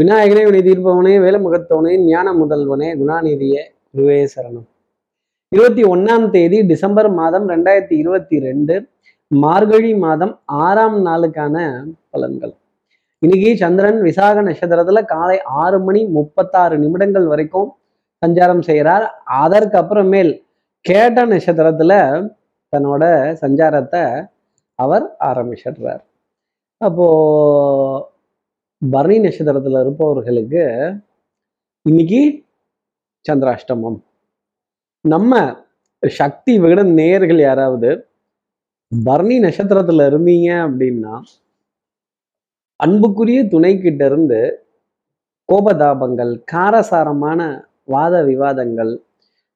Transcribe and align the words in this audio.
விநாயகனே 0.00 0.40
வினை 0.44 0.60
தீர்ப்பவனே 0.60 1.12
வேலமுகத்தவனே 1.24 1.92
ஞான 2.04 2.28
முதல்வனே 2.32 2.86
குணாநிதியே 3.00 3.60
குருவே 3.92 4.16
சரணம். 4.32 4.64
இருபத்தி 5.48 5.82
ஒன்னாம் 5.84 6.24
தேதி 6.30 6.58
டிசம்பர் 6.62 7.08
மாதம் 7.10 7.48
ரெண்டாயிரத்தி 7.48 7.92
இருபத்தி 7.92 8.38
ரெண்டு 8.38 8.74
மார்கழி 9.28 9.94
மாதம் 9.94 10.40
ஆறாம் 10.44 10.96
நாளுக்கான 11.06 11.84
பலன்கள். 12.12 12.54
இன்னைக்கு 13.18 13.56
சந்திரன் 13.56 14.00
விசாக 14.02 14.42
நட்சத்திரத்துல 14.42 15.04
காலை 15.04 15.38
ஆறு 15.42 15.78
மணி 15.80 16.04
முப்பத்தாறு 16.06 16.78
நிமிடங்கள் 16.78 17.26
வரைக்கும் 17.26 17.70
சஞ்சாரம் 18.26 18.60
செய்கிறார். 18.60 19.06
அதற்கு 19.24 19.78
அப்புறமேல் 19.78 20.32
கேட்ட 20.80 21.26
நட்சத்திரத்துல 21.26 21.92
தன்னோட 22.72 23.04
சஞ்சாரத்தை 23.44 24.02
அவர் 24.78 25.06
ஆரம்பிச்சிடுறார். 25.20 26.02
அப்போ 26.80 27.06
பரணி 28.92 29.16
நட்சத்திரத்தில் 29.18 29.78
இருப்பவர்களுக்கு 29.80 30.62
இன்னைக்கு 31.86 32.20
சந்திராஷ்டமம். 33.24 33.98
நம்ம 35.04 35.32
சக்தி 36.02 36.52
விகட 36.58 36.82
நேயர்கள் 36.92 37.40
யாராவது 37.40 37.90
பரணி 38.92 39.36
நட்சத்திரத்தில் 39.38 40.02
இருந்தீங்க 40.08 40.50
அப்படின்னா 40.66 41.14
அன்புக்குரிய 42.80 43.40
துணை 43.48 43.72
இருந்து 44.00 44.40
கோபதாபங்கள் 45.48 46.32
காரசாரமான 46.52 47.40
வாத 47.84 48.22
விவாதங்கள் 48.22 48.92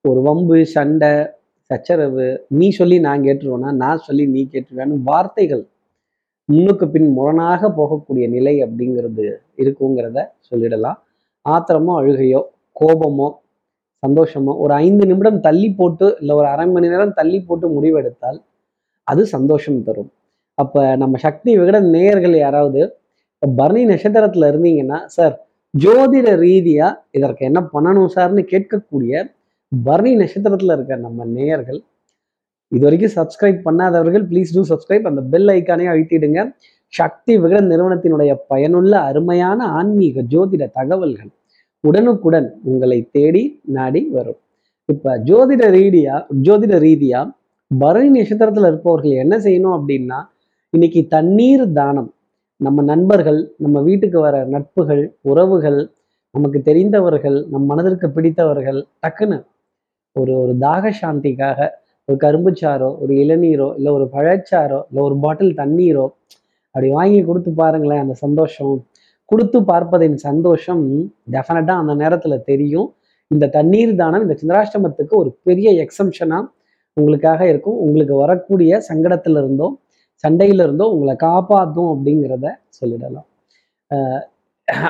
ஒரு 0.05 0.21
வம்பு 0.23 0.59
சண்டை 0.67 1.13
சச்சரவு 1.71 2.27
நீ 2.49 2.71
சொல்லி 2.71 2.99
நான் 2.99 3.23
கேட்டுருவேன்னா 3.23 3.71
நான் 3.75 3.99
சொல்லி 3.99 4.27
நீ 4.27 4.43
கேட்டுருவேன்னு 4.53 4.97
வார்த்தைகள் 5.03 5.65
முன்னுக்கு 6.49 6.87
பின் 6.95 7.09
முரணாக 7.17 7.71
போகக்கூடிய 7.79 8.25
நிலை 8.35 8.55
அப்படிங்கிறது 8.65 9.25
இருக்குங்கிறத 9.63 10.19
சொல்லிடலாம். 10.49 10.99
ஆத்திரமோ 11.47 11.93
அழுகையோ 12.01 12.41
கோபமோ 12.77 13.29
சந்தோஷமோ 14.03 14.53
ஒரு 14.65 14.73
ஐந்து 14.85 15.05
நிமிடம் 15.11 15.41
தள்ளி 15.47 15.69
போட்டு 15.79 16.07
இல்லை 16.21 16.35
ஒரு 16.41 16.49
அரை 16.55 16.67
மணி 16.75 16.89
நேரம் 16.93 17.17
தள்ளி 17.21 17.39
போட்டு 17.49 17.67
முடிவெடுத்தால் 17.77 18.39
அது 19.07 19.23
சந்தோஷம் 19.35 19.83
தரும். 19.89 20.11
அப்போ 20.59 20.81
நம்ம 21.03 21.19
சக்தி 21.27 21.51
விகட 21.59 21.79
நேயர்கள் 21.95 22.37
யாராவது 22.45 22.81
இப்ப 23.43 23.51
பரணி 23.61 23.83
நட்சத்திரத்துல 23.91 24.49
இருந்தீங்கன்னா 24.53 24.99
சார் 25.17 25.35
ஜோதிட 25.75 26.29
ரீதியா 26.45 26.87
இதற்கு 27.17 27.43
என்ன 27.51 27.61
பண்ணணும் 27.75 28.11
சார்னு 28.17 28.43
கேட்கக்கூடிய 28.53 29.13
பரணி 29.73 30.13
நட்சத்திரத்துல 30.23 30.75
இருக்க 30.77 30.97
நம்ம 31.07 31.27
நேயர்கள் 31.37 31.81
இது 32.73 32.83
வரைக்கும் 32.87 33.15
சப்ஸ்கிரைப் 33.19 33.61
பண்ணாதவர்கள் 33.67 34.25
ப்ளீஸ் 34.31 34.51
டூ 34.57 34.63
சப்ஸ்கிரைப் 34.71 35.07
அந்த 35.11 35.21
பெல் 35.33 35.51
ஐக்கானே 35.57 35.87
அழுத்திடுங்க. 35.93 36.41
சக்தி 36.93 37.33
விகட 37.43 37.61
நிறுவனத்தினுடைய 37.71 38.33
பயனுள்ள 38.51 38.93
அருமையான 39.11 39.61
ஆன்மீக 39.79 40.23
ஜோதிட 40.35 40.65
தகவல்கள் 40.79 41.31
உடனுக்குடன் 41.85 42.49
உங்களை 42.71 42.99
தேடி 43.17 43.43
நாடி 43.77 44.03
வரும். 44.17 44.39
இப்ப 44.89 45.17
ஜோதிட 45.29 45.65
ரீதியா 45.79 46.15
ஜோதிட 46.47 46.75
ரீதியா 46.87 47.21
பரணி 47.71 48.11
நட்சத்திரத்துல 48.17 48.71
இருப்பவர்கள் 48.73 49.23
என்ன 49.25 49.35
செய்யணும் 49.47 49.77
அப்படின்னா 49.79 50.19
இன்னைக்கு 50.75 51.01
தண்ணீர் 51.17 51.65
தானம். 51.73 52.11
நம்ம 52.61 52.83
நண்பர்கள் 52.83 53.41
நம்ம 53.65 53.81
வீட்டுக்கு 53.89 54.19
வர 54.21 54.37
நட்புகள் 54.55 55.03
உறவுகள் 55.31 55.81
நமக்கு 56.35 56.59
தெரிந்தவர்கள் 56.63 57.37
நம் 57.53 57.69
மனதிற்கு 57.73 58.09
பிடித்தவர்கள் 58.17 58.81
டக்குன்னு 59.03 59.39
ஒரு 60.17 60.33
ஒரு 60.43 60.53
தாக 60.59 60.93
சாந்திக்காக 61.01 61.69
ஒரு 62.09 62.17
கரும்புச்சாரோ 62.21 62.89
ஒரு 63.01 63.13
இளநீரோ 63.15 63.67
இல்லை 63.77 63.91
ஒரு 63.93 64.07
பழச்சாரோ 64.13 64.79
இல்லை 64.91 65.01
ஒரு 65.03 65.17
பாட்டில் 65.21 65.55
தண்ணீரோ 65.55 66.05
அப்படி 66.75 66.89
வாங்கி 66.91 67.21
கொடுத்து 67.23 67.51
பாருங்களேன் 67.53 68.01
அந்த 68.01 68.15
சந்தோஷம். 68.15 68.77
கொடுத்து 69.29 69.59
பார்ப்பதின் 69.61 70.15
சந்தோஷம் 70.21 70.85
டெஃபினட்டாக 71.33 71.83
அந்த 71.83 71.95
நேரத்தில் 71.95 72.45
தெரியும். 72.45 72.89
இந்த 73.31 73.47
தண்ணீர் 73.49 73.93
தானம் 73.95 74.25
இந்த 74.27 74.35
சந்திராஷ்டமத்துக்கு 74.43 75.15
ஒரு 75.15 75.31
பெரிய 75.43 75.69
எக்ஸம்ஷனாக 75.85 76.45
உங்களுக்காக 76.97 77.41
இருக்கும். 77.49 77.79
உங்களுக்கு 77.79 78.15
வரக்கூடிய 78.17 78.81
சங்கடத்துல 78.89 79.43
இருந்தோ 79.43 79.69
சண்டையில 80.25 80.65
இருந்தோ 80.67 80.87
உங்களை 80.87 81.15
காப்பாற்றும் 81.17 81.91
அப்படிங்கிறத 81.95 82.47
சொல்லிடலாம். 82.79 83.29
அஹ் 83.91 84.25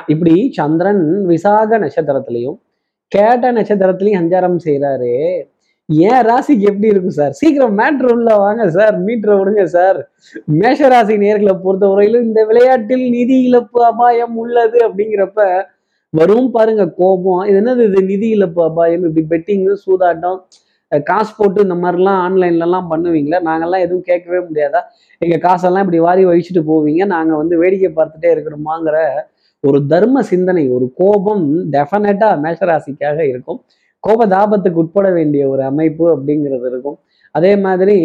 இப்படி 0.07 0.33
சந்திரன் 0.51 1.03
விசாக 1.25 1.79
நட்சத்திரத்திலையும் 1.79 2.57
கேட்ட 3.11 3.51
நட்சத்திரத்திலையும் 3.51 4.19
சஞ்சாரம் 4.21 4.57
செய்கிறாரு 4.65 5.11
ஏன் 5.89 6.21
ராசிக்கு 6.29 6.65
எப்படி 6.71 6.87
இருக்கும் 6.91 7.17
சார்? 7.19 7.33
சீக்கிரம் 7.39 7.75
மேட்ரு 7.79 8.09
உள்ள 8.15 8.31
வாங்க 8.43 8.63
சார். 8.77 8.95
மீட்டரை 9.05 9.35
விடுங்க 9.39 9.63
சார். 9.75 9.99
மேஷ 10.61 10.89
ராசி 10.93 11.15
நேர்களை 11.25 11.53
பொறுத்தவரையிலும் 11.65 12.25
இந்த 12.27 12.41
விளையாட்டில் 12.49 13.05
நிதி 13.15 13.37
இழப்பு 13.47 13.79
அபாயம் 13.91 14.35
உள்ளது 14.43 14.79
அப்படிங்கிறப்ப 14.87 15.39
வரும் 16.13 16.51
பாருங்க 16.55 16.83
கோபம். 16.99 17.41
இது 17.49 17.57
என்னது 17.61 17.83
இது? 17.89 17.99
நிதி 18.11 18.27
இழப்பு 18.35 18.61
அபாயம். 18.67 19.03
இப்படி 19.07 19.23
பெட்டிங் 19.33 19.65
சூதாட்டம் 19.85 20.39
காசு 21.09 21.31
போட்டு 21.37 21.59
இந்த 21.65 21.75
மாதிரிலாம் 21.81 22.19
ஆன்லைன்லலாம் 22.25 22.87
பண்ணுவீங்களா? 22.91 23.39
நாங்கெல்லாம் 23.47 23.83
எதுவும் 23.85 24.05
கேட்கவே 24.07 24.39
முடியாதா? 24.45 24.79
எங்கள் 25.21 25.43
காசெல்லாம் 25.47 25.83
இப்படி 25.85 25.99
வாரி 26.05 26.23
வழிச்சிட்டு 26.29 26.63
போவீங்க. 26.71 27.03
நாங்கள் 27.15 27.39
வந்து 27.41 27.57
வேடிக்கை 27.63 27.91
பார்த்துட்டே 27.99 28.29
இருக்கணுமாங்கிற 28.35 28.97
ஒரு 29.63 29.79
தர்ம 29.91 30.21
சிந்தனை 30.31 30.63
ஒரு 30.75 30.85
கோபம் 31.01 31.45
டெஃபினட்டாக 31.75 32.41
மேஷராசிக்காக 32.45 33.19
இருக்கும். 33.31 33.59
கோப 34.03 34.25
தாபத்துக்கு 34.33 34.81
உட்பட 34.83 35.07
வேண்டிய 35.17 35.43
ஒரு 35.53 35.63
அமைப்பு 35.71 36.05
அப்படிங்கிறது 36.15 36.67
இருக்கும். 36.71 36.97
அதே 37.35 37.51
மாதிரி 37.65 37.95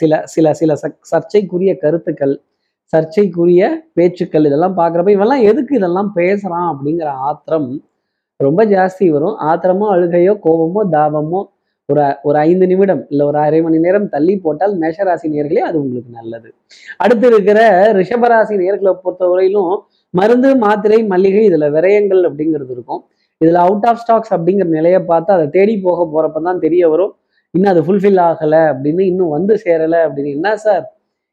சில 0.00 0.12
சில 0.34 0.46
சில 0.60 0.72
சர்ச்சைக்குரிய 1.12 1.72
கருத்துக்கள் 1.84 2.34
சர்ச்சைக்குரிய 2.92 3.62
பேச்சுக்கள் 3.96 4.46
இதெல்லாம் 4.48 4.76
பார்க்குறப்ப 4.80 5.10
இவெல்லாம் 5.16 5.44
எதுக்கு 5.50 5.72
இதெல்லாம் 5.80 6.10
பேசுகிறான் 6.18 6.68
அப்படிங்கிற 6.72 7.08
ஆத்திரம் 7.28 7.68
ரொம்ப 8.40 8.60
ஜாஸ்தி 8.74 9.06
வரும். 9.14 9.36
ஆத்திரமோ 9.50 9.86
அழுகையோ 9.94 10.34
கோபமோ 10.46 10.82
தாபமோ 10.96 11.40
ஒரு 11.88 12.02
ஒரு 12.28 12.36
ஐந்து 12.48 12.64
நிமிடம் 12.70 13.02
இல்லை 13.12 13.24
ஒரு 13.30 13.38
அரை 13.44 13.60
மணி 13.66 13.78
நேரம் 13.84 14.08
தள்ளி 14.14 14.34
போட்டால் 14.44 14.74
மேஷராசி 14.82 15.26
நேர்களே 15.34 15.62
அது 15.68 15.76
உங்களுக்கு 15.82 16.10
நல்லது. 16.18 16.48
அடுத்து 17.04 17.26
இருக்கிற 17.32 17.60
ரிஷபராசி 17.98 18.54
நேர்களை 18.62 18.92
பொறுத்தவரையிலும் 19.04 19.72
மருந்து 20.14 20.50
மாத்திரை 20.64 20.98
மல்லிகை 21.12 21.44
இதுல 21.50 21.68
விரயங்கள் 21.76 22.22
அப்படிங்கிறது 22.28 22.74
இருக்கும். 22.76 23.02
இதுல 23.44 23.58
அவுட் 23.66 23.86
ஆஃப் 23.90 24.00
ஸ்டாக்ஸ் 24.02 24.32
அப்படிங்கிற 24.36 24.66
நிலையை 24.76 25.00
பார்த்து 25.10 25.30
அதை 25.32 25.46
தேடி 25.56 25.74
போக 25.86 26.04
போகிறப்ப 26.12 26.42
தான் 26.42 26.62
தெரிய 26.64 26.88
வரும். 26.92 27.12
இன்னும் 27.54 27.70
அது 27.72 27.82
ஃபுல்ஃபில் 27.86 28.20
ஆகலை 28.28 28.62
அப்படின்னு 28.70 29.02
இன்னும் 29.10 29.34
வந்து 29.36 29.52
சேரலை 29.64 30.00
அப்படின்னு. 30.06 30.30
என்ன 30.38 30.56
சார்? 30.56 30.84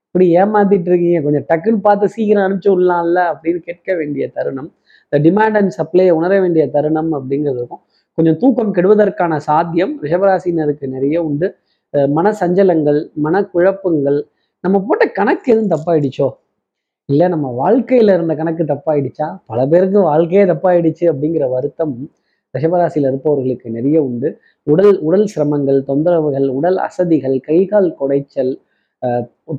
இப்படி 0.07 0.25
ஏமாத்திட்டு 0.41 0.89
இருக்கீங்க. 0.91 1.19
கொஞ்சம் 1.21 1.45
டக்குன்னு 1.49 1.81
பார்த்து 1.87 2.09
சீக்கிரம் 2.09 2.45
அனுப்பிச்சு 2.45 2.71
விடலாம்ல 2.73 3.21
அப்படின்னு 3.31 3.59
கேட்க 3.67 3.95
வேண்டிய 3.95 4.25
தருணம். 4.35 4.69
இந்த 5.05 5.17
டிமாண்ட் 5.25 5.57
அண்ட் 5.59 5.73
சப்ளையை 5.79 6.11
உணர 6.19 6.39
வேண்டிய 6.39 6.63
தருணம் 6.75 7.11
அப்படிங்கிறது 7.17 7.59
இருக்கும். 7.61 7.83
கொஞ்சம் 8.17 8.37
தூக்கம் 8.37 8.73
கெடுவதற்கான 8.75 9.37
சாத்தியம் 9.49 9.93
ரிஷபராசினருக்கு 10.03 10.87
நிறைய 10.87 11.17
உண்டு. 11.23 11.47
மன 12.17 12.31
சஞ்சலங்கள் 12.39 12.99
மனக்குழப்பங்கள். 13.25 14.19
நம்ம 14.63 14.77
போட்ட 14.87 15.03
கணக்கு 15.17 15.51
எதுவும் 15.53 15.73
தப்பாயிடுச்சோ? 15.73 16.27
இல்லை 17.09 17.25
நம்ம 17.33 17.47
வாழ்க்கையில 17.61 18.13
இருந்த 18.17 18.33
கணக்கு 18.39 18.63
தப்பாயிடுச்சா? 18.71 19.27
பல 19.49 19.59
பேருக்கு 19.71 19.99
வாழ்க்கையே 20.11 20.43
தப்பாயிடுச்சு 20.51 21.05
அப்படிங்கிற 21.11 21.45
வருத்தம் 21.55 21.93
ரிஷபராசியில் 22.53 23.07
இருப்பவர்களுக்கு 23.09 23.67
நிறைய 23.77 23.97
உண்டு. 24.07 24.29
உடல் 24.67 24.93
உடல் 25.07 25.25
சிரமங்கள் 25.33 25.79
தொந்தரவுகள் 25.89 26.47
உடல் 26.57 26.77
அசதிகள் 26.87 27.35
கை 27.47 27.59
கால் 27.71 27.89
குடைச்சல் 27.99 28.53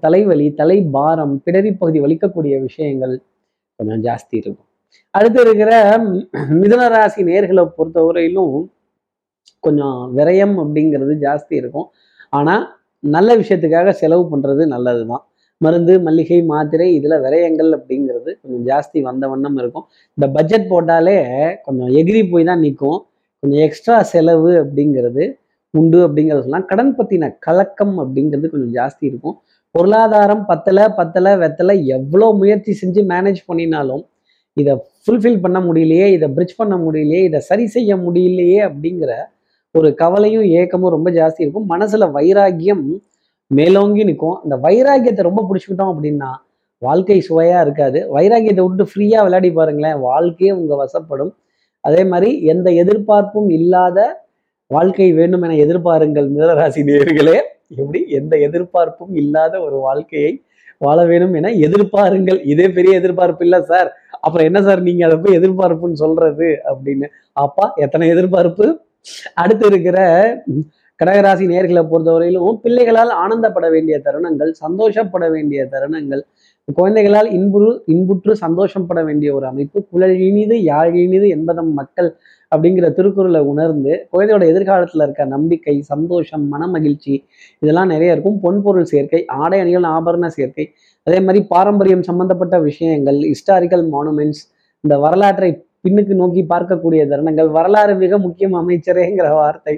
தலைவலி 0.05 0.47
தலை 0.61 0.79
பாரம் 0.97 1.35
பிடரி 1.45 1.71
பகுதி 1.81 1.99
வலிக்கக்கூடிய 2.05 2.55
விஷயங்கள் 2.67 3.15
கொஞ்சம் 3.79 4.03
ஜாஸ்தி 4.07 4.35
இருக்கும். 4.43 4.69
அடுத்து 5.15 5.41
இருக்கிற 5.47 5.73
மிதனராசி 6.63 7.21
நேர்களை 7.31 7.65
பொறுத்தவரையிலும் 7.79 8.57
கொஞ்சம் 9.67 9.99
விரயம் 10.19 10.57
அப்படிங்கிறது 10.63 11.15
ஜாஸ்தி 11.27 11.55
இருக்கும். 11.61 11.89
ஆனால் 12.39 12.65
நல்ல 13.03 13.31
விஷயத்துக்காக 13.43 13.91
செலவு 14.03 14.25
பண்ணுறது 14.33 14.63
நல்லது 14.75 15.03
தான் 15.13 15.25
மருந்து 15.61 15.95
மல்லிகை 16.07 16.39
மாத்திரை 16.53 16.87
இதில் 16.99 17.23
விரயங்கள் 17.25 17.71
அப்படிங்கிறது 17.77 18.31
கொஞ்சம் 18.41 18.65
ஜாஸ்தி 18.71 18.99
வந்த 19.09 19.25
வண்ணம் 19.33 19.59
இருக்கும். 19.63 19.87
இந்த 20.19 20.27
பட்ஜெட் 20.37 20.67
போட்டாலே 20.73 21.19
கொஞ்சம் 21.67 21.91
எகிரி 22.01 22.23
போய் 22.33 22.49
தான் 22.51 22.63
நிற்கும் 22.67 22.99
கொஞ்சம் 23.43 23.63
எக்ஸ்ட்ரா 23.67 23.97
செலவு 24.13 24.53
அப்படிங்கிறது 24.63 25.25
உண்டு 25.75 25.99
அப்படிங்கிறத 26.07 26.43
சொல்லலாம். 26.45 26.69
கடன் 26.73 26.93
பற்றின 26.99 27.31
கலக்கம் 27.47 27.97
அப்படிங்கிறது 28.03 28.51
கொஞ்சம் 28.53 28.75
ஜாஸ்தி 28.79 29.05
இருக்கும். 29.11 29.37
பொருளாதாரம் 29.75 30.45
பத்தலை 30.51 30.85
பத்தலை 30.99 31.33
வெத்தலை 31.43 31.75
எவ்வளோ 31.97 32.29
முயற்சி 32.41 32.73
செஞ்சு 32.83 33.01
மேனேஜ் 33.13 33.41
பண்ணினாலும் 33.51 34.05
இதை 34.57 34.75
ஃபுல்ஃபில் 35.05 35.43
பண்ண 35.43 35.59
முடியலையே 35.67 36.07
இதை 36.17 36.27
பிரிட்ஜ் 36.37 36.55
பண்ண 36.61 36.75
முடியலையே 36.85 37.21
இதை 37.29 37.41
சரி 37.49 37.65
செய்ய 37.75 37.97
முடியலையே 38.05 38.61
அப்படிங்கிற 38.69 39.13
ஒரு 39.75 39.89
கவலையும் 40.03 40.47
ஏக்கமும் 40.61 40.95
ரொம்ப 40.95 41.09
ஜாஸ்தி 41.19 41.43
இருக்கும். 41.45 41.67
மனசில் 41.73 42.13
வைராகியம் 42.17 42.85
மேலோங்கி 43.51 44.05
நிற்கும் 44.05 44.39
இந்த 44.45 44.57
வைராக்கியத்தை 44.57 45.23
ரொம்ப 45.23 45.43
பிடிச்சிக்கிட்டோம் 45.49 45.93
அப்படின்னா 45.95 46.31
வாழ்க்கை 46.79 47.19
சுவையா 47.29 47.61
இருக்காது. 47.61 47.99
வைராக்கியத்தை 48.15 48.63
விட்டு 48.65 48.85
ஃப்ரீயா 48.85 49.21
விளையாடி 49.23 49.51
பாருங்களேன். 49.53 49.99
வாழ்க்கையே 49.99 50.53
உங்க 50.53 50.73
வசப்படும். 50.85 51.33
அதே 51.81 52.05
மாதிரி 52.05 52.43
எந்த 52.43 52.71
எதிர்பார்ப்பும் 52.73 53.51
இல்லாத 53.51 54.25
வாழ்க்கை 54.71 55.13
வேண்டும் 55.13 55.43
என 55.43 55.57
எதிர்பாருங்கள் 55.67 56.29
மிதராசி 56.37 56.83
நேர்களே 56.91 57.37
எப்படி? 57.69 58.01
எந்த 58.09 58.37
எதிர்பார்ப்பும் 58.37 59.15
இல்லாத 59.15 59.61
ஒரு 59.61 59.77
வாழ்க்கையை 59.77 60.33
வாழ 60.79 61.05
வேணும் 61.05 61.35
என 61.35 61.51
எதிர்பாருங்கள். 61.67 62.41
இதே 62.45 62.69
பெரிய 62.69 62.95
எதிர்பார்ப்பு 62.97 63.45
இல்ல 63.45 63.63
சார். 63.63 63.91
அப்புறம் 64.21 64.47
என்ன 64.47 64.63
சார் 64.63 64.81
நீங்க 64.83 65.07
அதை 65.07 65.17
போய் 65.19 65.39
எதிர்பார்ப்புன்னு 65.39 65.93
சொல்றது 65.93 66.49
அப்படின்னு. 66.73 67.07
அப்பா 67.33 67.73
எத்தனை 67.77 68.09
எதிர்பார்ப்பு? 68.09 68.67
அடுத்து 69.35 69.67
இருக்கிற 69.67 69.99
கடகராசி 71.01 71.47
நேர்களை 71.47 71.83
பொறுத்தவரையிலும் 71.83 72.61
பிள்ளைகளால் 72.63 73.13
ஆனந்தப்பட 73.23 73.67
வேண்டிய 73.71 73.97
தருணங்கள் 74.05 74.53
சந்தோஷப்பட 74.55 75.25
வேண்டிய 75.31 75.61
தருணங்கள் 75.73 76.23
குழந்தைகளால் 76.69 77.29
இன்புறு 77.31 77.69
இன்புற்று 77.87 78.33
சந்தோஷப்பட 78.37 79.01
வேண்டிய 79.05 79.35
ஒரு 79.35 79.47
அமைப்பு 79.47 79.79
குழல் 79.91 80.15
இனிது 80.19 80.57
யாழ் 80.63 80.95
இனிது 80.95 81.29
என்பதம் 81.29 81.71
மக்கள் 81.73 82.09
அப்படிங்கிற 82.53 82.87
திருக்குறளை 82.95 83.41
உணர்ந்து 83.43 83.93
குழந்தையோட 84.13 84.45
எதிர்காலத்துல 84.47 85.03
இருக்க 85.03 85.25
நம்பிக்கை 85.27 85.75
சந்தோஷம் 85.83 86.45
மன 86.49 86.67
மகிழ்ச்சி 86.67 87.15
இதெல்லாம் 87.63 87.87
நிறைய 87.87 88.15
இருக்கும். 88.15 88.39
பொன்பொருள் 88.43 88.91
சேர்க்கை 88.93 89.21
ஆடை 89.43 89.59
அணிகள் 89.61 89.87
ஆபரண 89.97 90.27
சேர்க்கை 90.29 90.67
அதே 91.07 91.21
மாதிரி 91.21 91.41
பாரம்பரியம் 91.49 92.03
சம்பந்தப்பட்ட 92.03 92.59
விஷயங்கள் 92.61 93.19
ஹிஸ்டாரிக்கல் 93.31 93.85
மானுமெண்ட்ஸ் 93.95 94.43
இந்த 94.85 94.97
வரலாற்றை 94.99 95.51
பின்னுக்கு 95.87 96.15
நோக்கி 96.23 96.43
பார்க்கக்கூடிய 96.53 97.03
தருணங்கள். 97.13 97.51
வரலாறு 97.57 97.95
மிக 98.05 98.19
முக்கியம் 98.27 98.57
அமைச்சரேங்கிற 98.61 99.29
வார்த்தை. 99.41 99.75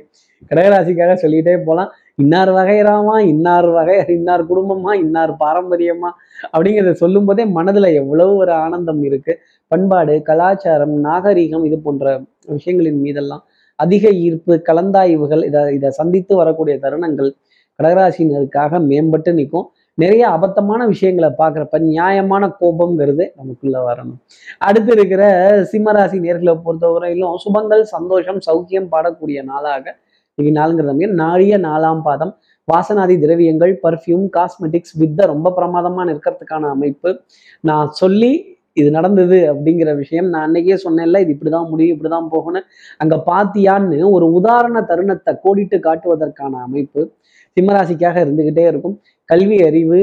கடகராசிக்காக 0.51 1.15
சொல்லிட்டே 1.23 1.55
போலாம். 1.69 1.91
இன்னார் 2.23 2.51
வகைராமா 2.57 3.17
இன்னார் 3.33 3.69
வகை 3.77 3.97
இன்னார் 4.17 4.43
குடும்பமா 4.51 4.93
இன்னார் 5.05 5.33
பாரம்பரியமா 5.43 6.11
அப்படிங்கிறத 6.53 6.93
சொல்லும் 7.03 7.27
போதே 7.29 7.45
மனதுல 7.57 7.91
எவ்வளவு 8.01 8.33
ஒரு 8.43 8.53
ஆனந்தம் 8.65 9.03
இருக்கு. 9.09 9.33
பண்பாடு 9.73 10.15
கலாச்சாரம் 10.29 10.95
நாகரீகம் 11.07 11.65
இது 11.69 11.79
போன்ற 11.87 12.07
விஷயங்களின் 12.55 13.01
மீதெல்லாம் 13.05 13.45
அதிக 13.79 14.05
ஈர்ப்பு 14.27 14.55
கலந்தாய்வுகள் 14.69 15.43
இதை 15.49 15.61
இதை 15.75 15.91
சந்தித்து 16.01 16.33
வரக்கூடிய 16.37 16.75
தருணங்கள் 16.85 17.31
கடகராசினருக்காக 17.79 18.81
மேம்பட்டு 18.91 19.33
நிற்கும். 19.39 19.67
நிறைய 20.03 20.25
அபத்தமான 20.37 20.81
விஷயங்களை 20.93 21.31
பார்க்குறப்ப 21.41 21.79
நியாயமான 21.91 22.45
கோபம்ங்கிறது 22.61 23.25
நமக்குள்ள 23.39 23.79
வரணும். 23.89 24.19
அடுத்து 24.67 24.91
இருக்கிற 24.97 25.23
சிம்மராசி 25.73 26.19
நேர்களை 26.27 26.55
பொறுத்தவரையிலும் 26.67 27.39
சுபங்கள் 27.45 27.83
சந்தோஷம் 27.95 28.39
சௌக்கியம் 28.49 28.91
பாடக்கூடிய 28.95 29.39
நாளாக 29.53 29.85
இன்னைக்கு 30.39 30.53
நாளுங்கிறது 30.61 30.93
அமையும் 30.95 31.15
நாலாம் 31.69 32.03
பாதம். 32.09 32.33
வாசனாதி 32.69 33.15
திரவியங்கள் 33.25 33.73
பர்ஃப்யூம் 33.85 34.27
காஸ்மெட்டிக்ஸ் 34.37 34.95
வித்தை 35.01 35.25
ரொம்ப 35.33 35.53
பிரமாதமாக 35.59 36.07
நிற்கிறதுக்கான 36.11 36.71
அமைப்பு. 36.77 37.11
நான் 37.69 37.89
சொல்லி 38.03 38.33
இது 38.81 38.89
நடந்தது 38.97 39.39
அப்படிங்கிற 39.51 39.91
விஷயம் 40.03 40.29
நான் 40.33 40.45
அன்னைக்கே 40.47 40.77
சொன்னேன்ல 40.87 41.21
இது 41.25 41.33
இப்படிதான் 41.35 41.71
முடியும் 41.73 41.95
இப்படிதான் 41.97 42.29
போகணும் 42.35 42.67
அங்க 43.03 43.17
பாத்தியான்னு 43.31 43.99
ஒரு 44.17 44.27
உதாரண 44.39 44.83
தருணத்தை 44.91 45.35
கோடிட்டு 45.45 45.79
காட்டுவதற்கான 45.87 46.61
அமைப்பு 46.67 47.03
சிம்மராசிக்காக 47.57 48.17
இருந்துகிட்டே 48.25 48.65
இருக்கும். 48.71 48.97
கல்வி 49.29 49.57
அறிவு 49.69 49.99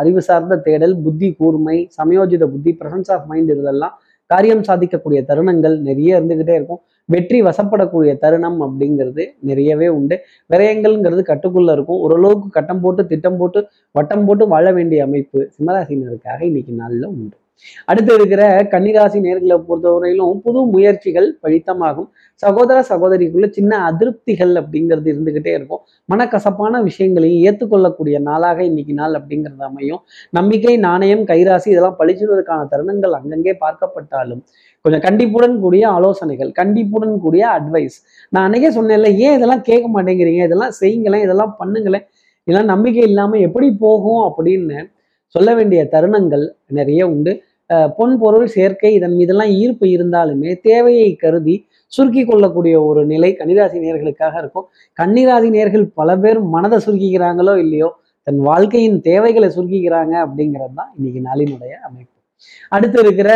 அறிவு 0.00 0.20
சார்ந்த 0.26 0.58
தேடல் 0.66 0.94
புத்தி 1.04 1.28
கூர்மை 1.38 1.76
சமயோஜித 1.98 2.44
புத்தி 2.54 2.72
பிரசன்ஸ் 2.80 3.10
ஆஃப் 3.14 3.26
மைண்ட் 3.30 3.52
இதெல்லாம் 3.54 3.94
காரியம் 4.30 4.64
சாதிக்கக்கூடிய 4.68 5.20
தருணங்கள் 5.30 5.76
நிறைய 5.88 6.18
இருந்துகிட்டே 6.18 6.54
இருக்கும். 6.58 6.80
வெற்றி 7.14 7.38
வசப்படக்கூடிய 7.46 8.12
தருணம் 8.24 8.58
அப்படிங்கிறது 8.66 9.24
நிறையவே 9.50 9.88
உண்டு. 9.98 10.16
விரயங்கள்ங்கிறது 10.52 11.22
கட்டுக்குள்ள 11.30 11.76
இருக்கும். 11.76 12.00
ஓரளவுக்கு 12.06 12.48
கட்டம் 12.58 12.82
போட்டு 12.84 13.04
திட்டம் 13.12 13.38
போட்டு 13.42 13.62
வட்டம் 13.98 14.26
போட்டு 14.28 14.46
வாழ 14.54 14.66
வேண்டிய 14.78 15.06
அமைப்பு 15.08 15.40
சிம்மராசினருக்காக 15.54 16.40
இன்னைக்கு 16.50 16.74
நாளில் 16.82 17.12
உண்டு. 17.14 17.36
அடுத்து 17.90 18.12
இருக்கிற 18.14 18.42
கன்னிராசி 18.72 19.18
நேர்களை 19.26 19.56
பொறுத்தவரையிலும் 19.68 20.40
புது 20.46 20.60
முயற்சிகள் 20.74 21.28
பழித்தமாகும். 21.42 22.08
சகோதர 22.42 22.78
சகோதரிக்குள்ள 22.90 23.46
சின்ன 23.50 23.72
அதிருப்திகள் 23.90 24.52
அப்படிங்கிறது 24.60 25.08
இருந்துகிட்டே 25.12 25.52
இருக்கும். 25.58 25.82
மனக்கசப்பான 26.12 26.82
விஷயங்களையும் 26.82 27.42
ஏற்றுக்கொள்ளக்கூடிய 27.48 28.18
நாளாக 28.28 28.58
இன்னைக்கு 28.64 28.94
நாள் 28.94 29.16
அப்படிங்கிறது 29.20 29.64
அமையும். 29.70 30.02
நம்பிக்கை 30.30 30.76
நாணயம் 30.76 31.24
கைராசி 31.32 31.68
இதெல்லாம் 31.74 31.98
பழிச்சுவதற்கான 32.00 32.68
தருணங்கள் 32.74 33.16
அங்கங்கே 33.20 33.54
பார்க்கப்பட்டாலும் 33.64 34.42
கொஞ்சம் 34.84 35.04
கண்டிப்புடன் 35.06 35.56
கூடிய 35.60 35.84
ஆலோசனைகள் 35.88 36.50
கண்டிப்புடன் 36.52 37.16
கூடிய 37.24 37.44
அட்வைஸ் 37.58 37.96
நான் 38.32 38.44
அன்னைக்கே 38.46 38.70
சொன்னேன்ல 38.78 39.08
ஏன் 39.26 39.36
இதெல்லாம் 39.38 39.64
கேட்க 39.68 39.86
மாட்டேங்கிறீங்க? 39.96 40.42
இதெல்லாம் 40.48 40.74
செய்யுங்களேன் 40.80 41.24
இதெல்லாம் 41.26 41.56
பண்ணுங்களேன். 41.60 42.04
இதெல்லாம் 42.46 42.70
நம்பிக்கை 42.72 43.02
இல்லாமல் 43.10 43.44
எப்படி 43.46 43.68
போகும்? 43.84 44.22
அப்படின்னு 44.28 44.78
சொல்ல 45.34 45.54
வேண்டிய 45.54 45.80
தருணங்கள் 45.94 46.44
நிறைய 46.78 47.00
உண்டு. 47.08 47.32
பொன் 47.98 48.14
பொருள் 48.18 48.46
சேர்க்கை 48.46 48.90
இதன் 48.98 49.16
மீதெல்லாம் 49.16 49.52
ஈர்ப்பு 49.60 49.86
இருந்தாலுமே 49.86 50.50
தேவையை 50.68 51.08
கருதி 51.22 51.56
சுருக்கி 51.92 52.22
கொள்ளக்கூடிய 52.24 52.74
ஒரு 52.88 53.00
நிலை 53.06 53.30
கன்னிராசி 53.40 53.78
நேர்களுக்காக 53.84 54.34
இருக்கும். 54.42 54.66
கன்னிராசி 54.98 55.48
நேர்கள் 55.56 55.84
பல 56.00 56.16
பேர் 56.22 56.40
மனதை 56.54 56.78
சுருக்கிக்கிறாங்களோ 56.86 57.54
இல்லையோ 57.64 57.88
தன் 58.26 58.40
வாழ்க்கையின் 58.50 58.98
தேவைகளை 59.00 59.48
சுருக்கிக்கிறாங்க 59.56 60.14
அப்படிங்கிறது 60.24 60.74
தான் 60.80 60.90
இன்னைக்கு 60.96 61.20
நாளினுடைய 61.28 61.72
அமைப்பு. 61.88 62.14
அடுத்து 62.68 62.98
இருக்கிற 63.04 63.30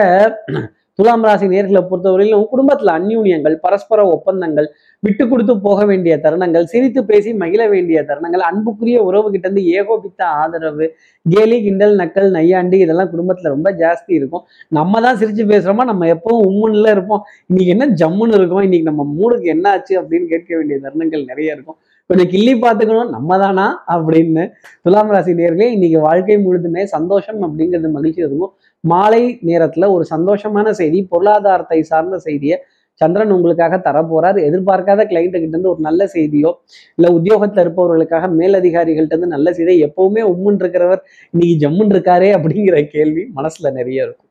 துலாம் 0.98 1.24
ராசி 1.26 1.46
நேர்களை 1.52 1.80
பொறுத்தவரையிலும் 1.90 2.48
குடும்பத்துல 2.52 2.94
அந்யூன்யங்கள் 2.98 3.54
பரஸ்பர 3.64 4.00
ஒப்பந்தங்கள் 4.14 4.66
விட்டு 5.02 5.24
கொடுத்து 5.28 5.54
போக 5.60 5.84
வேண்டிய 5.84 6.14
தருணங்கள் 6.24 6.64
சிரித்து 6.64 7.00
பேசி 7.04 7.30
மகிழ 7.34 7.62
வேண்டிய 7.68 7.98
தருணங்கள் 8.08 8.44
அன்புக்குரிய 8.48 8.98
உறவு 9.02 9.28
கிட்ட 9.30 9.46
இருந்து 9.48 9.64
ஏகோபித்த 9.78 10.20
ஆதரவு 10.42 10.86
கேலி 11.26 11.58
கிண்டல் 11.62 11.94
நக்கல் 12.00 12.28
நையாண்டி 12.30 12.78
இதெல்லாம் 12.78 13.10
குடும்பத்துல 13.14 13.52
ரொம்ப 13.54 13.70
ஜாஸ்தி 13.72 14.12
இருக்கும். 14.18 14.44
நம்ம 14.68 15.00
தான் 15.00 15.18
சிரிச்சு 15.20 15.46
பேசுறோமா? 15.52 15.86
நம்ம 15.92 16.06
எப்பவும் 16.16 16.44
உம்முன்னுல 16.48 16.90
இருப்போம். 16.90 17.22
இன்னைக்கு 17.46 17.72
என்ன 17.76 17.88
ஜம்முன்னு 18.02 18.38
இருக்கும்? 18.40 18.62
இன்னைக்கு 18.62 18.90
நம்ம 18.90 19.06
மூடுக்கு 19.16 19.48
என்ன 19.56 19.70
ஆச்சு 19.70 19.94
அப்படின்னு 20.02 20.28
கேட்க 20.34 20.50
வேண்டிய 20.56 20.78
தருணங்கள் 20.84 21.24
நிறைய 21.24 21.56
இருக்கும். 21.56 21.78
கொஞ்சம் 22.10 22.30
கிள்ளி 22.30 22.54
பார்த்துக்கணும். 22.54 23.10
நம்ம 23.10 23.38
தானா? 23.38 23.66
அப்படின்னு 23.94 24.42
துலாம் 24.82 25.12
ராசி 25.14 25.32
நேர்களே 25.32 25.68
இன்னைக்கு 25.76 25.98
வாழ்க்கை 26.00 26.36
முழுதுமே 26.46 26.84
சந்தோஷம் 26.84 27.40
அப்படிங்கிறது 27.42 27.90
மகிழ்ச்சி 27.90 28.20
இருக்கும். 28.24 28.52
மாலை 28.84 29.22
நேரத்துல 29.48 29.88
ஒரு 29.94 30.04
சந்தோஷமான 30.12 30.70
செய்தி 30.80 31.00
பொருளாதாரத்தை 31.12 31.78
சார்ந்த 31.90 32.16
செய்தியை 32.26 32.56
சந்திரன் 33.00 33.34
உங்களுக்காக 33.36 33.74
தரப்போறார். 33.84 34.38
எதிர்பார்க்காத 34.48 35.02
கிளைண்ட்டு 35.10 35.38
கிட்ட 35.42 35.54
இருந்து 35.56 35.70
ஒரு 35.72 35.80
நல்ல 35.86 36.02
செய்தியோ 36.14 36.50
இல்ல 36.98 37.06
உத்தியோகத்துல 37.18 37.62
இருப்பவர்களுக்காக 37.64 38.28
மேலதிகாரிகள்ட்ட 38.40 39.14
இருந்து 39.14 39.34
நல்ல 39.36 39.52
செய்தியை 39.58 39.78
எப்பவுமே 39.88 40.22
உம்முன் 40.32 40.58
இருக்கிறவர் 40.62 41.00
இன்னைக்கு 41.34 41.54
ஜம்முன் 41.64 41.92
இருக்காரே 41.94 42.28
அப்படிங்கிற 42.38 42.78
கேள்வி 42.94 43.24
மனசுல 43.38 43.72
நிறைய 43.78 44.06
இருக்கும். 44.06 44.28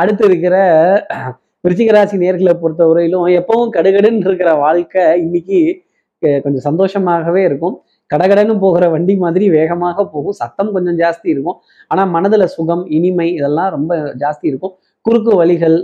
அடுத்து 0.00 0.24
இருக்கிற 0.30 0.56
விருச்சிகராசி 1.64 2.16
நேர்களை 2.24 2.54
பொறுத்தவரையிலும் 2.62 3.26
எப்பவும் 3.40 3.72
கடுகடுன்னு 3.76 4.26
இருக்கிற 4.28 4.50
வாழ்க்கை 4.64 5.04
இன்னைக்கு 5.24 5.58
கொஞ்சம் 6.44 6.66
சந்தோஷமாகவே 6.68 7.42
இருக்கும். 7.50 7.76
கடகடன்னு 8.12 8.54
போகிற 8.64 8.84
வண்டி 8.94 9.14
மாதிரி 9.24 9.46
வேகமாக 9.56 10.04
போகும். 10.14 10.36
சத்தம் 10.42 10.72
கொஞ்சம் 10.76 10.98
ஜாஸ்தி 11.02 11.28
இருக்கும். 11.34 11.58
ஆனால் 11.92 12.10
மனதில் 12.16 12.52
சுகம் 12.56 12.84
இனிமை 12.98 13.28
இதெல்லாம் 13.38 13.70
ரொம்ப 13.76 13.98
ஜாஸ்தி 14.22 14.46
இருக்கும். 14.52 14.74
குறுக்கு 15.06 15.32
வழிகள் 15.40 15.76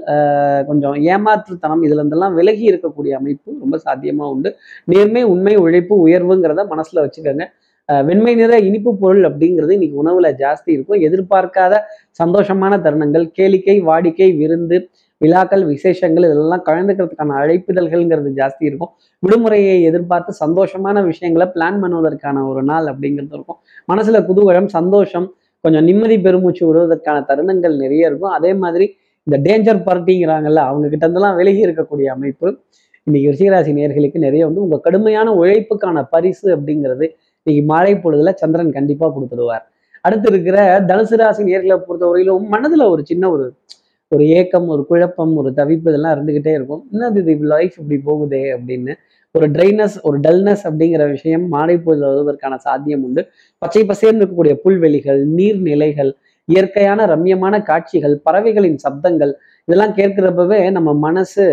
கொஞ்சம் 0.68 0.96
ஏமாற்றுத்தனம் 1.12 1.82
இதுல 1.86 2.00
இருந்தெல்லாம் 2.02 2.34
விலகி 2.38 2.64
இருக்கக்கூடிய 2.70 3.12
அமைப்பு 3.20 3.50
ரொம்ப 3.62 3.76
சாத்தியமாக 3.84 4.32
உண்டு. 4.34 4.50
நேர்மை 4.92 5.22
உண்மை 5.34 5.54
உழைப்பு 5.64 5.94
உயர்வுங்கிறத 6.06 6.64
மனசில் 6.72 7.02
வச்சுக்கோங்க. 7.04 7.46
வெண்மை 8.08 8.32
நிற 8.34 8.52
இனிப்பு 8.68 8.90
பொருள் 9.02 9.24
அப்படிங்கிறது 9.28 9.72
இன்னைக்கு 9.76 9.98
உணவுல 10.02 10.28
ஜாஸ்தி 10.42 10.70
இருக்கும். 10.76 11.00
எதிர்பார்க்காத 11.08 11.74
சந்தோஷமான 12.20 12.78
தருணங்கள் 12.86 13.26
கேளிக்கை 13.38 13.76
வாடிக்கை 13.88 14.28
விருந்து 14.40 14.78
விழாக்கள் 15.20 15.64
விசேஷங்கள் 15.72 16.26
இதெல்லாம் 16.28 16.64
கலந்துக்கிறதுக்கான 16.68 17.36
அழைப்பிதழ்கள்ங்கிறது 17.42 18.30
ஜாஸ்தி 18.40 18.64
இருக்கும். 18.70 18.90
விடுமுறையை 19.22 19.76
எதிர்பார்த்து 19.90 20.32
சந்தோஷமான 20.44 21.04
விஷயங்களை 21.10 21.46
பிளான் 21.54 21.78
பண்ணுவதற்கான 21.82 22.42
ஒரு 22.50 22.62
நாள் 22.70 22.88
அப்படிங்கிறது 22.92 23.36
இருக்கும். 23.38 23.58
மனசுல 23.92 24.20
குதூகலம் 24.28 24.70
சந்தோஷம் 24.78 25.28
கொஞ்சம் 25.64 25.86
நிம்மதி 25.90 26.16
பெருமூச்சு 26.26 26.62
விடுவதற்கான 26.68 27.18
தருணங்கள் 27.30 27.76
நிறைய 27.84 28.10
இருக்கும். 28.10 28.34
அதே 28.38 28.50
மாதிரி 28.64 28.86
இந்த 29.26 29.36
டேஞ்சர் 29.46 29.80
பார்ட்டிங்கிறாங்கல்ல 29.86 30.60
அவங்க 30.70 30.86
கிட்ட 30.88 31.04
இருந்தெல்லாம் 31.06 31.38
விலகி 31.38 31.62
இருக்கக்கூடிய 31.66 32.08
அமைப்பு. 32.16 32.48
இன்னைக்கு 33.06 33.30
ரிஷிகராசி 33.32 33.72
நேர்களுக்கு 33.78 34.18
நிறைய 34.26 34.42
வந்து 34.48 34.62
உங்க 34.64 34.76
கடுமையான 34.84 35.32
உழைப்புக்கான 35.40 36.02
பரிசு 36.14 36.46
அப்படிங்கிறது 36.56 37.06
இன்னைக்கு 37.46 37.72
மாலை 37.72 37.90
பொழுதுல 37.94 38.30
சந்திரன் 38.34 38.70
கண்டிப்பா 38.76 39.06
கொடுத்துடுவார். 39.16 39.64
அடுத்து 40.00 40.28
இருக்கிற 40.32 40.56
தனுசு 40.88 41.16
ராசி 41.20 41.42
நேர்களை 41.48 41.76
பொறுத்தவரையிலும் 41.82 42.46
மனதுல 42.54 42.86
ஒரு 42.92 43.02
சின்ன 43.04 43.30
ஒரு 43.30 43.44
ஒரு 44.12 44.24
ஏக்கம் 44.38 44.66
ஒரு 44.68 44.82
குழப்பம் 44.86 45.34
ஒரு 45.36 45.50
தவிப்பு 45.56 45.88
இதெல்லாம் 45.90 46.14
இருந்துகிட்டே 46.16 46.52
இருக்கும். 46.58 46.82
என்னது 46.92 47.20
இது 47.22 47.36
லைஃப் 47.52 47.76
இப்படி 47.82 47.98
போகுதே 48.08 48.42
அப்படின்னு 48.56 48.92
ஒரு 49.34 49.46
ட்ரைனஸ் 49.50 49.96
ஒரு 50.02 50.18
டல்னஸ் 50.20 50.64
அப்படிங்கிற 50.68 51.04
விஷயம் 51.10 51.44
மாலை 51.54 51.76
பொழுதுல 51.76 52.10
வருவதற்கான 52.10 52.58
சாத்தியம் 52.66 53.04
உண்டு. 53.04 53.24
பச்சை 53.58 53.82
பசேர்ந்து 53.84 54.22
இருக்கக்கூடிய 54.22 54.56
புல்வெளிகள் 54.64 55.22
நீர்நிலைகள் 55.38 56.12
இயற்கையான 56.48 57.06
ரம்யமான 57.14 57.62
காட்சிகள் 57.70 58.16
பறவைகளின் 58.26 58.78
சப்தங்கள் 58.86 59.32
இதெல்லாம் 59.68 59.96
கேட்கிறப்பவே 60.00 60.60
நம்ம 60.70 60.94
மனசு 61.06 61.46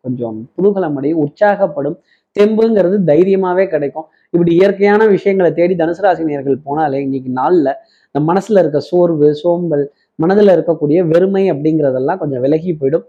கொஞ்சம் 0.00 0.38
புதுகலம் 0.56 0.96
அடையும் 0.98 1.22
உற்சாகப்படும். 1.26 1.98
தெம்புங்கிறது 2.36 2.96
தைரியமாவே 3.10 3.64
கிடைக்கும். 3.68 4.08
இப்படி 4.34 4.52
இயற்கையான 4.58 5.06
விஷயங்களை 5.14 5.50
தேடி 5.52 5.74
தனுசு 5.74 6.02
ராசினியர்கள் 6.04 6.58
போனாலே 6.66 6.98
இன்னைக்கு 7.06 7.30
நாளில் 7.38 7.72
நம்ம 8.14 8.24
மனசில் 8.30 8.60
இருக்க 8.60 8.78
சோர்வு 8.90 9.28
சோம்பல் 9.40 9.82
மனதில் 10.18 10.52
இருக்கக்கூடிய 10.54 10.98
வெறுமை 11.10 11.42
அப்படிங்கிறதெல்லாம் 11.52 12.18
கொஞ்சம் 12.22 12.42
விலகி 12.44 12.72
போயிடும். 12.80 13.04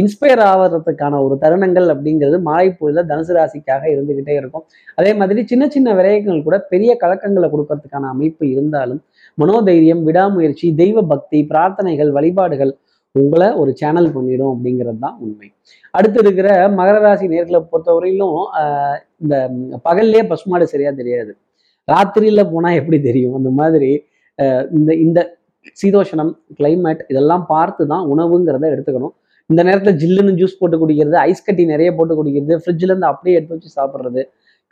இன்ஸ்பயர் 0.00 0.42
ஆகிறதுக்கான 0.50 1.20
ஒரு 1.24 1.34
தருணங்கள் 1.42 1.88
அப்படிங்கிறது 1.94 2.38
மாலை 2.48 2.68
பொழுதுல 2.78 3.04
தனுசு 3.10 3.32
ராசிக்காக 3.38 3.82
இருந்துக்கிட்டே 3.94 4.34
இருக்கும். 4.40 4.64
அதே 4.98 5.10
மாதிரி 5.20 5.42
சின்ன 5.50 5.64
சின்ன 5.74 5.94
விரயங்கள் 5.98 6.44
கூட 6.46 6.58
பெரிய 6.72 6.92
கலக்கங்களை 7.02 7.50
கொடுக்கறதுக்கான 7.54 8.10
அமைப்பு 8.14 8.44
இருந்தாலும் 8.54 9.00
மனோதைரியம் 9.38 10.02
விடாமுயற்சி 10.08 10.68
தெய்வ 10.82 11.02
பக்தி 11.12 11.40
பிரார்த்தனைகள் 11.52 12.12
வழிபாடுகள் 12.18 12.72
உங்களை 13.20 13.48
ஒரு 13.60 13.70
சேனல் 13.80 14.08
பண்ணிடும் 14.16 14.50
அப்படிங்கிறது 14.52 15.00
தான் 15.04 15.16
உண்மை. 15.24 15.48
அடுத்து 15.94 16.18
இருக்கிற 16.24 16.48
மகர 16.78 16.96
ராசி 17.04 17.26
நேர்களை 17.34 17.60
பொறுத்தவரையிலும் 17.72 18.38
ஆஹ் 18.60 18.98
இந்த 19.22 19.34
பகல்லே 19.88 20.22
பசுமாடு 20.30 20.66
சரியா 20.72 20.90
தெரியாது. 21.00 21.32
ராத்திரியில 21.88 22.42
போனா 22.52 22.70
எப்படி 22.80 22.98
தெரியும்? 23.08 23.36
அந்த 23.40 23.50
மாதிரி 23.60 23.90
ஆஹ் 24.38 24.64
இந்த 24.78 24.90
இந்த 25.04 25.20
சீதோஷணம் 25.80 26.32
கிளைமேட் 26.58 27.02
இதெல்லாம் 27.12 27.44
பார்த்து 27.54 27.82
தான் 27.92 28.04
உணவுங்கிறத 28.12 28.66
எடுத்துக்கணும். 28.74 29.14
இந்த 29.50 29.60
நேரத்தில் 29.68 29.98
ஜில்லுன்னு 30.02 30.32
ஜூஸ் 30.40 30.58
போட்டு 30.60 30.76
குடிக்கிறது 30.82 31.16
ஐஸ் 31.28 31.46
கட்டி 31.48 31.64
நிறைய 31.72 31.90
போட்டு 31.98 32.14
குடிக்கிறது 32.18 32.54
ஃப்ரிட்ஜ்லேருந்து 32.62 33.08
அப்படியே 33.12 33.34
எடுத்து 33.38 33.56
வச்சு 33.56 33.70
சாப்பிட்றது 33.78 34.22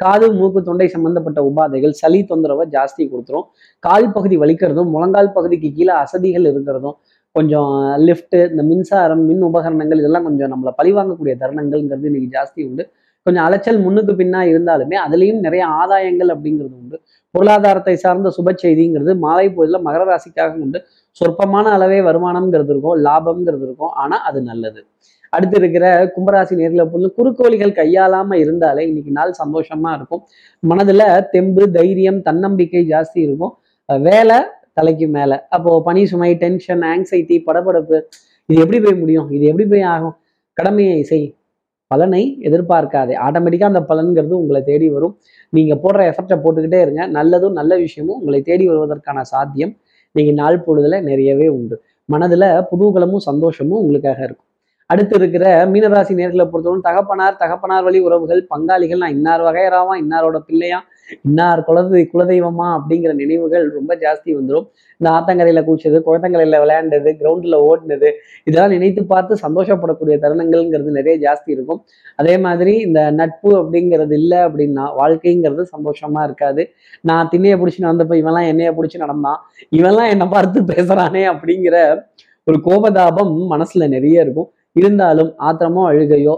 காது 0.03 0.27
மூக்கு 0.39 0.61
தொண்டை 0.69 0.87
சம்பந்தப்பட்ட 0.95 1.41
உபாதைகள் 1.51 1.95
சளி 2.01 2.21
தொந்தரவை 2.31 2.65
ஜாஸ்தி 2.77 3.05
கொடுத்துரும். 3.13 3.47
கால் 3.87 4.09
பகுதி 4.17 4.37
வலிக்கிறதும் 4.43 4.91
முழங்கால் 4.95 5.35
பகுதிக்கு 5.37 5.69
கீழே 5.77 5.95
அசதிகள் 6.05 6.47
இருக்கிறதும் 6.53 6.97
கொஞ்சம் 7.37 7.71
லிஃப்ட்டு 8.07 8.41
இந்த 8.51 8.63
மின்சாரம் 8.71 9.23
மின் 9.29 9.45
உபகரணங்கள் 9.51 10.01
இதெல்லாம் 10.03 10.27
கொஞ்சம் 10.29 10.51
நம்மளை 10.53 10.73
பழிவாங்கக்கூடிய 10.81 11.35
தருணங்கள்ங்கிறது 11.43 12.09
இன்னைக்கு 12.11 12.29
ஜாஸ்தி 12.37 12.61
உண்டு. 12.69 12.85
கொஞ்சம் 13.27 13.45
அலைச்சல் 13.45 13.79
முன்னுக்கு 13.85 14.13
பின்னா 14.13 14.41
இருந்தாலுமே 14.53 14.97
அதுலேயும் 15.05 15.41
நிறைய 15.47 15.63
ஆதாயங்கள் 15.81 16.31
அப்படிங்கிறது 16.35 16.75
உண்டு. 16.81 16.97
பொருளாதாரத்தை 17.35 17.95
சார்ந்த 17.97 18.33
சுப 18.37 18.53
செய்திங்கிறது 18.63 19.13
மாலை 19.19 19.47
பொழுதில் 19.57 19.85
மகர 19.87 20.03
ராசிக்காக 20.11 20.55
உண்டு. 20.67 20.81
சொற்பமான 21.21 21.67
அளவே 21.77 22.01
வருமானம்ங்கிறது 22.09 22.73
இருக்கும் 22.75 22.99
லாபம்ங்கிறது 23.07 23.65
இருக்கும். 23.69 23.93
ஆனா 24.03 24.17
அது 24.29 24.43
நல்லது. 24.43 24.81
அடுத்து 25.37 25.57
இருக்கிற 25.61 25.87
கும்பராசி 26.15 26.55
நேரில் 26.61 26.91
பொழுது 26.93 27.09
குறுக்கோழிகள் 27.19 27.73
கையாளாம 27.81 28.37
இருந்தாலே 28.43 28.83
இன்னைக்கு 28.89 29.13
நாள் 29.19 29.33
சந்தோஷமா 29.43 29.91
இருக்கும். 29.99 30.23
மனதுல 30.71 31.03
தெம்பு 31.35 31.65
தைரியம் 31.79 32.21
தன்னம்பிக்கை 32.29 32.83
ஜாஸ்தி 32.93 33.21
இருக்கும். 33.27 33.53
வேலை 34.09 34.39
தலைக்கு 34.79 35.07
மேல. 35.17 35.33
அப்போ 35.57 35.73
பனி 35.89 36.03
சுமை 36.11 36.31
டென்ஷன் 36.43 36.85
ஆங்ஸைட்டி 36.93 37.37
படபடப்பு 37.49 37.97
இது 38.49 38.61
எப்படி 38.63 38.79
போய் 38.85 39.01
முடியும்? 39.03 39.29
இது 39.37 39.45
எப்படி 39.51 39.67
போய் 39.73 39.85
ஆகும்? 39.95 40.15
கடமையை 40.57 41.01
செய். 41.11 41.27
பலனை 41.91 42.23
எதிர்பார்க்காதே. 42.49 43.15
ஆட்டோமேட்டிக்காக 43.25 43.71
அந்த 43.73 43.83
பலன்கிறது 43.91 44.35
உங்களை 44.41 44.61
தேடி 44.69 44.87
வரும். 44.95 45.15
நீங்கள் 45.57 45.81
போடுற 45.83 46.01
எஃபர்ட்டை 46.11 46.37
போட்டுக்கிட்டே 46.45 46.81
இருங்க. 46.85 47.03
நல்லதும் 47.19 47.55
நல்ல 47.61 47.73
விஷயமும் 47.85 48.19
உங்களை 48.21 48.41
தேடி 48.49 48.65
வருவதற்கான 48.71 49.25
சாத்தியம் 49.33 49.73
நீங்கள் 50.17 50.39
நாள் 50.41 50.65
பொழுதுல 50.67 50.99
நிறையவே 51.09 51.49
உண்டு. 51.59 51.77
மனதில் 52.09 52.49
புதுகலமும் 52.71 53.25
சந்தோஷமும் 53.29 53.81
உங்களுக்காக 53.83 54.21
இருக்கும். 54.29 54.49
அடுத்து 54.93 55.15
இருக்கிற 55.19 55.45
மீனராசி 55.73 56.15
நேர்களை 56.19 56.45
பொறுத்தவரை 56.53 56.81
தகப்பனார் 56.87 57.39
தகப்பனார் 57.43 57.85
வழி 57.85 57.99
உறவுகள் 58.07 58.41
பங்காளிகள் 58.51 59.01
நான் 59.03 59.15
இன்னார் 59.17 59.43
வகையராவா 59.47 59.95
இன்னாரோட 60.01 60.39
பிள்ளையா 60.49 60.79
இன்னார் 61.29 61.61
குலதெய் 61.69 62.05
குலதெய்வமா 62.13 62.67
அப்படிங்கிற 62.77 63.13
நினைவுகள் 63.21 63.65
ரொம்ப 63.77 63.93
ஜாஸ்தி 64.03 64.31
வந்துடும் 64.37 64.67
இந்த 65.01 65.09
ஆத்தங்கரையில 65.17 65.61
கூச்சது 65.69 65.99
குழத்தங்கரையில 66.07 66.59
விளையாண்டது 66.63 67.11
கிரவுண்டில் 67.21 67.57
ஓடினது 67.69 68.11
இதெல்லாம் 68.49 68.75
நினைத்து 68.77 69.03
பார்த்து 69.13 69.39
சந்தோஷப்படக்கூடிய 69.45 70.17
தருணங்கள்ங்கிறது 70.25 70.93
நிறைய 70.99 71.17
ஜாஸ்தி 71.27 71.51
இருக்கும். 71.57 71.81
அதே 72.21 72.35
மாதிரி 72.47 72.75
இந்த 72.87 73.01
நட்பு 73.21 73.51
அப்படிங்கிறது 73.61 74.15
இல்லை 74.21 74.41
அப்படின்னா 74.49 74.85
வாழ்க்கைங்கிறது 75.01 75.65
சந்தோஷமா 75.75 76.23
இருக்காது. 76.29 76.65
நான் 77.11 77.31
திண்ணையை 77.33 77.59
பிடிச்சி 77.63 77.85
நடந்தப்ப 77.87 78.17
இவன்லாம் 78.23 78.51
என்னைய 78.53 78.73
பிடிச்சி 78.79 79.01
நடந்தான் 79.05 79.41
இவன்லாம் 79.81 80.13
என்னை 80.17 80.29
பார்த்து 80.37 80.61
பேசுறானே 80.73 81.25
அப்படிங்கிற 81.33 81.79
ஒரு 82.47 82.59
கோபதாபம் 82.67 83.35
மனசுல 83.53 83.85
நிறைய 83.89 84.25
இருக்கும். 84.25 84.51
இருந்தாலும் 84.77 85.31
ஆத்திரமோ 85.49 85.83
அழுகையோ 85.91 86.35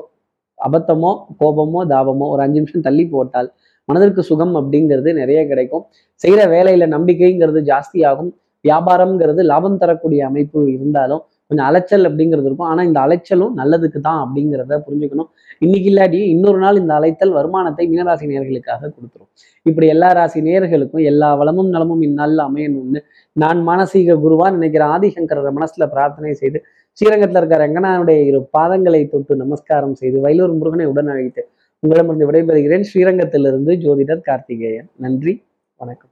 அபத்தமோ 0.58 1.12
கோபமோ 1.40 1.80
தாபமோ 1.92 2.26
ஒரு 2.34 2.40
அஞ்சு 2.44 2.58
நிமிஷம் 2.60 2.84
தள்ளி 2.88 3.04
போட்டால் 3.14 3.48
மனதிற்கு 3.88 4.22
சுகம் 4.30 4.54
அப்படிங்கிறது 4.60 5.10
நிறைய 5.20 5.40
கிடைக்கும். 5.50 5.84
செய்கிற 6.22 6.42
வேலையில 6.54 6.84
நம்பிக்கைங்கிறது 6.96 7.60
ஜாஸ்தியாகும். 7.70 8.30
வியாபாரம்ங்கிறது 8.64 9.40
லாபம் 9.50 9.80
தரக்கூடிய 9.82 10.20
அமைப்பு 10.28 10.60
இருந்தாலும் 10.76 11.22
கொஞ்சம் 11.48 11.66
அலைச்சல் 11.70 12.06
அப்படிங்கிறது 12.08 12.46
இருக்கும். 12.48 12.68
ஆனால் 12.70 12.86
இந்த 12.88 13.00
அலைச்சலும் 13.06 13.52
நல்லதுக்கு 13.60 13.98
தான் 14.06 14.20
அப்படிங்கிறத 14.24 14.78
புரிஞ்சுக்கணும். 14.86 15.28
இன்னைக்கு 15.62 15.88
இல்லாட்டி 15.90 16.20
இன்னொரு 16.32 16.58
நாள் 16.64 16.80
இந்த 16.82 16.92
அலைத்தல் 16.98 17.34
வருமானத்தை 17.36 17.84
மீனராசி 17.92 18.26
நேர்களுக்காக 18.32 18.90
கொடுத்துரும். 18.96 19.30
இப்படி 19.66 19.86
எல்லா 19.94 20.08
ராசி 20.18 20.40
நேர்களுக்கும் 20.48 21.04
எல்லா 21.12 21.28
வளமும் 21.40 21.70
நலமும் 21.74 22.02
இந்நாளில் 22.08 22.42
அமையணும்னு 22.48 23.02
நான் 23.36 23.60
மானசீக 23.68 24.18
குருவா 24.24 24.48
நினைக்கிற 24.56 24.82
ஆதிசங்கரரை 24.96 25.52
மனசுல 25.58 25.86
பிரார்த்தனை 25.94 26.34
செய்து 26.42 26.60
ஸ்ரீரங்கத்தில் 27.00 27.38
இருக்கிற 27.38 27.66
ரங்கனாவுடைய 27.66 28.20
இரு 28.26 28.48
பாதங்களை 28.58 29.08
தொட்டு 29.08 29.36
நமஸ்காரம் 29.36 29.94
செய்து 29.94 30.20
வயலூர் 30.20 30.54
முருகனை 30.56 30.86
உடன் 30.86 31.06
அழைத்து 31.06 31.42
உங்களிடமிருந்து 31.82 32.28
விடைபெறுகிறேன் 32.30 32.86
ஸ்ரீரங்கத்திலிருந்து 32.92 33.74
ஜோதிடர் 33.84 34.20
கார்த்திகேயன். 34.20 34.88
நன்றி 34.96 35.42
வணக்கம். 35.76 36.05